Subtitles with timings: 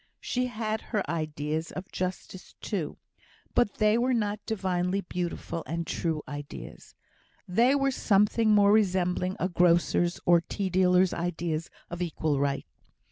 [0.19, 2.97] She had her ideas of justice, too;
[3.53, 6.95] but they were not divinely beautiful and true ideas;
[7.47, 12.65] they were something more resembling a grocer's, or tea dealer's ideas of equal right.